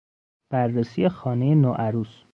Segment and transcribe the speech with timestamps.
[0.51, 2.23] بررسی خانه ی نوعروس